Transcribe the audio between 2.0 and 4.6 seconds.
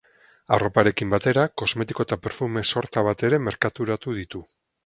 eta perfume-sorta bat ere merkaturatu ditu.